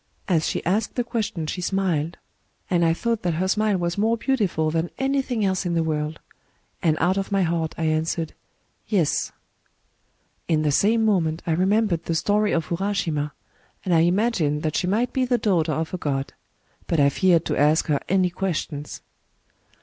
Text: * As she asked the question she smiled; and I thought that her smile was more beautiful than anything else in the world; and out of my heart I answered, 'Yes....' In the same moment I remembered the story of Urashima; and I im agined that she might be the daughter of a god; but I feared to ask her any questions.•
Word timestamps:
* 0.15 0.27
As 0.27 0.47
she 0.47 0.65
asked 0.65 0.95
the 0.95 1.03
question 1.03 1.45
she 1.45 1.61
smiled; 1.61 2.17
and 2.71 2.83
I 2.83 2.91
thought 2.91 3.21
that 3.21 3.35
her 3.35 3.47
smile 3.47 3.77
was 3.77 3.99
more 3.99 4.17
beautiful 4.17 4.71
than 4.71 4.89
anything 4.97 5.45
else 5.45 5.63
in 5.63 5.75
the 5.75 5.83
world; 5.83 6.19
and 6.81 6.97
out 6.99 7.17
of 7.19 7.31
my 7.31 7.43
heart 7.43 7.75
I 7.77 7.83
answered, 7.83 8.33
'Yes....' 8.87 9.31
In 10.47 10.63
the 10.63 10.71
same 10.71 11.05
moment 11.05 11.43
I 11.45 11.51
remembered 11.51 12.05
the 12.05 12.15
story 12.15 12.51
of 12.51 12.69
Urashima; 12.71 13.33
and 13.85 13.93
I 13.93 14.01
im 14.01 14.15
agined 14.17 14.63
that 14.63 14.75
she 14.75 14.87
might 14.87 15.13
be 15.13 15.23
the 15.23 15.37
daughter 15.37 15.73
of 15.73 15.93
a 15.93 15.99
god; 15.99 16.33
but 16.87 16.99
I 16.99 17.09
feared 17.09 17.45
to 17.45 17.55
ask 17.57 17.85
her 17.85 17.99
any 18.09 18.31
questions.• 18.31 19.01